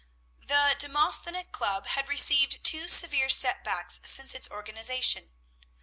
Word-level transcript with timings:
The 0.47 0.75
Demosthenic 0.79 1.51
Club 1.51 1.85
had 1.85 2.09
received 2.09 2.63
two 2.63 2.87
severe 2.87 3.29
setbacks 3.29 3.99
since 4.03 4.33
its 4.33 4.49
organization. 4.49 5.29